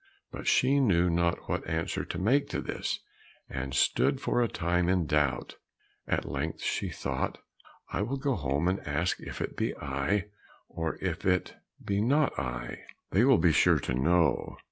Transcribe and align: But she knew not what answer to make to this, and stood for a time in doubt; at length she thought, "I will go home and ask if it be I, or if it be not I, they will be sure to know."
But 0.31 0.47
she 0.47 0.79
knew 0.79 1.11
not 1.11 1.47
what 1.47 1.67
answer 1.69 2.03
to 2.03 2.17
make 2.17 2.49
to 2.49 2.59
this, 2.59 3.01
and 3.47 3.71
stood 3.75 4.19
for 4.19 4.41
a 4.41 4.47
time 4.47 4.89
in 4.89 5.05
doubt; 5.05 5.57
at 6.07 6.25
length 6.25 6.63
she 6.63 6.89
thought, 6.89 7.37
"I 7.89 8.01
will 8.01 8.17
go 8.17 8.33
home 8.33 8.67
and 8.67 8.79
ask 8.79 9.19
if 9.19 9.41
it 9.41 9.55
be 9.55 9.77
I, 9.77 10.25
or 10.67 10.97
if 11.01 11.23
it 11.23 11.53
be 11.85 12.01
not 12.01 12.39
I, 12.39 12.79
they 13.11 13.23
will 13.25 13.37
be 13.37 13.51
sure 13.51 13.77
to 13.77 13.93
know." 13.93 14.57